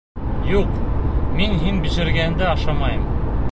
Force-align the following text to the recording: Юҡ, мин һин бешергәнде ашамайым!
Юҡ, 0.51 0.71
мин 1.41 1.53
һин 1.65 1.79
бешергәнде 1.85 2.51
ашамайым! 2.57 3.05